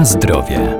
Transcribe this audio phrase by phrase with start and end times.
[0.00, 0.76] Na zdrowie.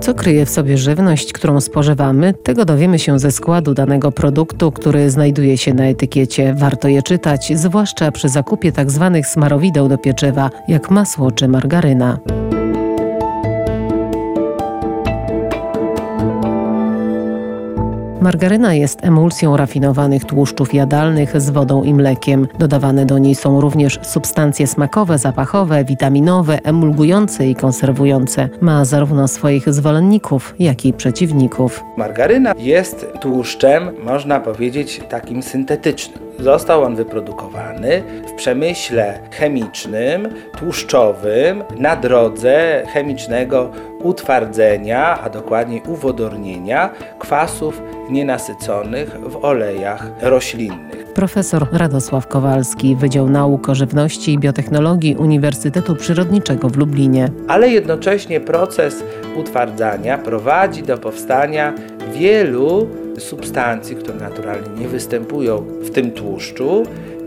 [0.00, 5.10] Co kryje w sobie żywność, którą spożywamy, tego dowiemy się ze składu danego produktu, który
[5.10, 6.54] znajduje się na etykiecie.
[6.54, 9.10] Warto je czytać, zwłaszcza przy zakupie tzw.
[9.14, 12.18] Tak smarowideł do pieczywa, jak masło czy margaryna.
[18.20, 22.48] Margaryna jest emulsją rafinowanych tłuszczów jadalnych z wodą i mlekiem.
[22.58, 28.48] Dodawane do niej są również substancje smakowe, zapachowe, witaminowe, emulgujące i konserwujące.
[28.60, 31.84] Ma zarówno swoich zwolenników, jak i przeciwników.
[31.96, 36.30] Margaryna jest tłuszczem, można powiedzieć, takim syntetycznym.
[36.38, 43.70] Został on wyprodukowany w przemyśle chemicznym, tłuszczowym, na drodze chemicznego
[44.02, 51.12] utwardzenia, a dokładniej uwodornienia kwasów nienasyconych w olejach roślinnych.
[51.14, 57.28] Profesor Radosław Kowalski, Wydział Nauk o Żywności i Biotechnologii Uniwersytetu Przyrodniczego w Lublinie.
[57.48, 59.04] Ale jednocześnie proces
[59.36, 61.74] utwardzania prowadzi do powstania
[62.14, 66.82] wielu substancji, które naturalnie nie występują w tym tłuszczu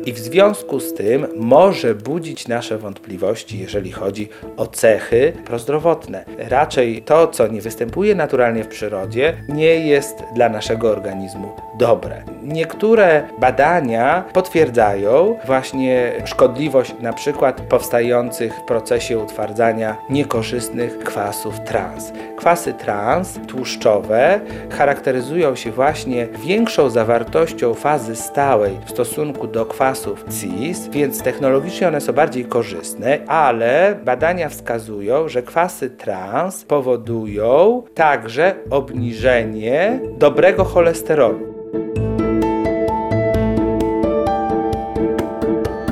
[0.06, 6.26] i w związku z tym może budzić nasze wątpliwości, jeżeli chodzi o cechy prozdrowotne.
[6.38, 12.24] Raczej to, co nie występuje naturalnie w przyrodzie, nie jest dla naszego organizmu dobre.
[12.44, 22.12] Niektóre badania potwierdzają właśnie szkodliwość na przykład powstających w procesie utwardzania niekorzystnych kwasów trans.
[22.38, 24.40] Kwasy trans tłuszczowe
[24.78, 32.02] charakteryzują się właśnie większą zawartością fazy stałej w stosunku do kwasów cis, więc technologicznie one
[32.02, 41.40] są bardziej korzystne, ale badania wskazują, że kwasy trans powodują także obniżenie dobrego cholesterolu.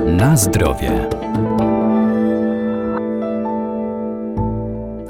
[0.05, 0.91] Na zdrowie.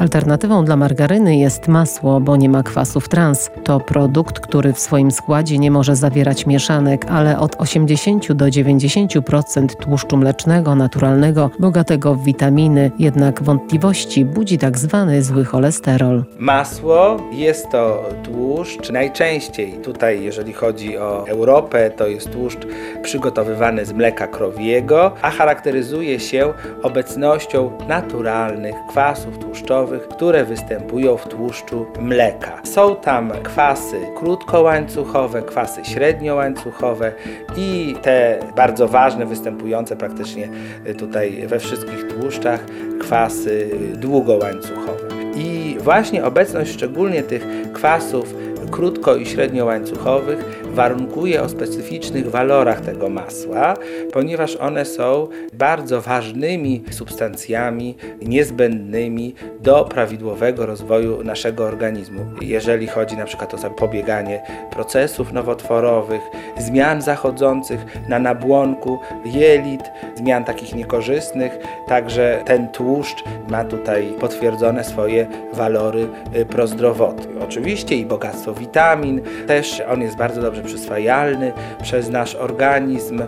[0.01, 3.51] Alternatywą dla margaryny jest masło, bo nie ma kwasów trans.
[3.63, 9.67] To produkt, który w swoim składzie nie może zawierać mieszanek, ale od 80 do 90%
[9.67, 12.91] tłuszczu mlecznego, naturalnego, bogatego w witaminy.
[12.99, 16.23] Jednak wątpliwości budzi tak zwany zły cholesterol.
[16.39, 22.67] Masło jest to tłuszcz, najczęściej tutaj, jeżeli chodzi o Europę, to jest tłuszcz
[23.03, 26.53] przygotowywany z mleka krowiego, a charakteryzuje się
[26.83, 32.61] obecnością naturalnych kwasów tłuszczowych które występują w tłuszczu mleka.
[32.63, 37.11] Są tam kwasy krótkołańcuchowe, kwasy średniołańcuchowe
[37.57, 40.49] i te bardzo ważne, występujące praktycznie
[40.97, 42.65] tutaj we wszystkich tłuszczach,
[42.99, 45.07] kwasy długołańcuchowe.
[45.35, 48.35] I właśnie obecność szczególnie tych kwasów
[48.71, 53.73] krótko i średniołańcuchowych warunkuje o specyficznych walorach tego masła,
[54.13, 62.25] ponieważ one są bardzo ważnymi substancjami niezbędnymi do prawidłowego rozwoju naszego organizmu.
[62.41, 66.21] Jeżeli chodzi na przykład o zapobieganie procesów nowotworowych,
[66.57, 69.81] zmian zachodzących na nabłonku jelit,
[70.15, 71.57] zmian takich niekorzystnych,
[71.87, 77.41] także ten tłuszcz ma tutaj potwierdzone swoje walory y, prozdrowotne.
[77.43, 83.21] Oczywiście i bogactwo witamin, też on jest bardzo dobrze przyswajalny przez nasz organizm.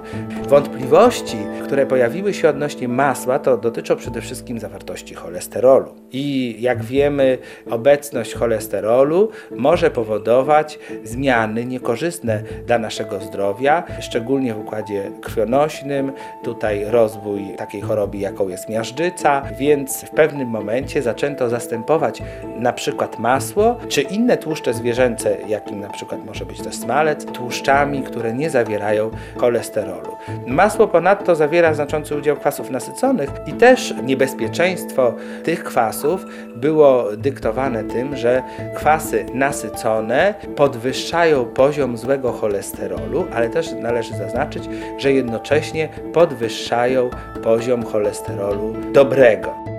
[0.48, 5.96] Wątpliwości, które pojawiły się odnośnie masła, to dotyczą przede wszystkim zawartości cholesterolu.
[6.12, 7.38] I jak wiemy,
[7.70, 16.12] obecność cholesterolu może powodować zmiany niekorzystne dla naszego zdrowia, szczególnie w układzie krwionośnym,
[16.44, 22.22] tutaj rozwój takiej choroby, jaką jest miażdżyca, więc w pewnym momencie zaczęto zastępować
[22.60, 28.04] na przykład masło czy inne tłuszcze zwierzęce, jakim na przykład może być też smalec, tłuszczami,
[28.04, 30.18] które nie zawierają cholesterolu.
[30.48, 35.14] Masło ponadto zawiera znaczący udział kwasów nasyconych i też niebezpieczeństwo
[35.44, 36.26] tych kwasów
[36.56, 38.44] było dyktowane tym, że
[38.76, 44.64] kwasy nasycone podwyższają poziom złego cholesterolu, ale też należy zaznaczyć,
[44.98, 47.10] że jednocześnie podwyższają
[47.44, 49.73] poziom cholesterolu dobrego.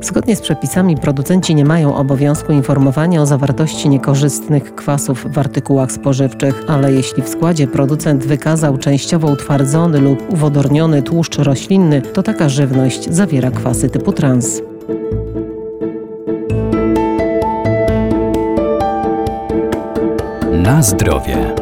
[0.00, 6.64] Zgodnie z przepisami producenci nie mają obowiązku informowania o zawartości niekorzystnych kwasów w artykułach spożywczych,
[6.68, 13.14] ale jeśli w składzie producent wykazał częściowo utwardzony lub uwodorniony tłuszcz roślinny, to taka żywność
[13.14, 14.62] zawiera kwasy typu trans.
[20.52, 21.57] Na zdrowie.